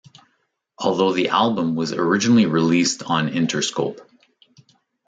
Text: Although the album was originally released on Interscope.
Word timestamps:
Although 0.79 1.13
the 1.13 1.27
album 1.29 1.75
was 1.75 1.93
originally 1.93 2.47
released 2.47 3.03
on 3.03 3.29
Interscope. 3.29 3.99